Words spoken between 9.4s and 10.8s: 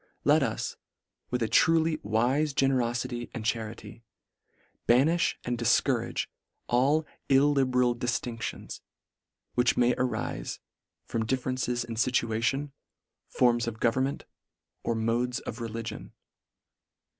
which may arife